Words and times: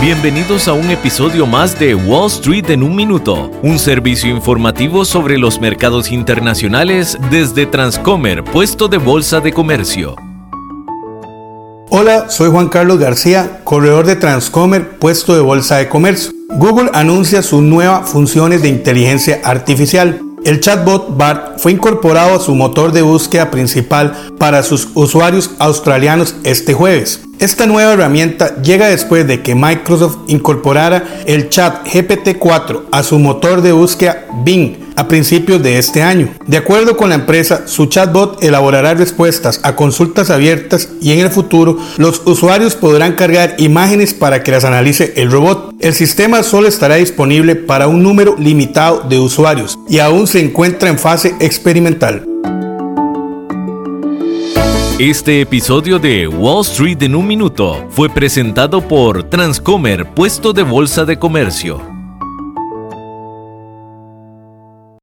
Bienvenidos 0.00 0.68
a 0.68 0.74
un 0.74 0.90
episodio 0.90 1.46
más 1.46 1.78
de 1.78 1.94
Wall 1.94 2.26
Street 2.26 2.68
en 2.68 2.82
un 2.82 2.94
minuto, 2.94 3.50
un 3.62 3.78
servicio 3.78 4.28
informativo 4.28 5.04
sobre 5.06 5.38
los 5.38 5.58
mercados 5.58 6.12
internacionales 6.12 7.16
desde 7.30 7.64
Transcomer, 7.64 8.44
puesto 8.44 8.88
de 8.88 8.98
bolsa 8.98 9.40
de 9.40 9.52
comercio. 9.52 10.14
Hola, 11.88 12.28
soy 12.28 12.50
Juan 12.50 12.68
Carlos 12.68 12.98
García, 12.98 13.60
corredor 13.64 14.04
de 14.04 14.16
Transcomer, 14.16 14.98
puesto 14.98 15.34
de 15.34 15.40
bolsa 15.40 15.78
de 15.78 15.88
comercio. 15.88 16.32
Google 16.50 16.90
anuncia 16.92 17.42
sus 17.42 17.62
nuevas 17.62 18.10
funciones 18.10 18.60
de 18.60 18.68
inteligencia 18.68 19.40
artificial. 19.44 20.20
El 20.46 20.60
chatbot 20.60 21.16
BART 21.16 21.58
fue 21.58 21.72
incorporado 21.72 22.36
a 22.36 22.38
su 22.38 22.54
motor 22.54 22.92
de 22.92 23.02
búsqueda 23.02 23.50
principal 23.50 24.14
para 24.38 24.62
sus 24.62 24.86
usuarios 24.94 25.50
australianos 25.58 26.36
este 26.44 26.72
jueves. 26.72 27.22
Esta 27.40 27.66
nueva 27.66 27.94
herramienta 27.94 28.62
llega 28.62 28.86
después 28.86 29.26
de 29.26 29.42
que 29.42 29.56
Microsoft 29.56 30.18
incorporara 30.28 31.02
el 31.26 31.48
chat 31.48 31.84
GPT-4 31.88 32.82
a 32.92 33.02
su 33.02 33.18
motor 33.18 33.60
de 33.60 33.72
búsqueda 33.72 34.24
Bing 34.44 34.85
a 34.96 35.08
principios 35.08 35.62
de 35.62 35.78
este 35.78 36.02
año. 36.02 36.28
De 36.46 36.56
acuerdo 36.56 36.96
con 36.96 37.10
la 37.10 37.14
empresa, 37.14 37.66
su 37.66 37.86
chatbot 37.86 38.42
elaborará 38.42 38.94
respuestas 38.94 39.60
a 39.62 39.76
consultas 39.76 40.30
abiertas 40.30 40.88
y 41.00 41.12
en 41.12 41.20
el 41.20 41.30
futuro 41.30 41.78
los 41.98 42.22
usuarios 42.24 42.74
podrán 42.74 43.14
cargar 43.14 43.54
imágenes 43.58 44.14
para 44.14 44.42
que 44.42 44.50
las 44.50 44.64
analice 44.64 45.12
el 45.16 45.30
robot. 45.30 45.74
El 45.80 45.94
sistema 45.94 46.42
solo 46.42 46.68
estará 46.68 46.96
disponible 46.96 47.54
para 47.54 47.88
un 47.88 48.02
número 48.02 48.36
limitado 48.38 49.04
de 49.08 49.18
usuarios 49.18 49.78
y 49.88 49.98
aún 49.98 50.26
se 50.26 50.40
encuentra 50.40 50.88
en 50.88 50.98
fase 50.98 51.34
experimental. 51.40 52.26
Este 54.98 55.42
episodio 55.42 55.98
de 55.98 56.26
Wall 56.26 56.62
Street 56.62 57.02
en 57.02 57.14
un 57.14 57.26
minuto 57.26 57.86
fue 57.90 58.08
presentado 58.08 58.80
por 58.80 59.24
Transcomer, 59.24 60.06
puesto 60.14 60.54
de 60.54 60.62
bolsa 60.62 61.04
de 61.04 61.18
comercio. 61.18 61.95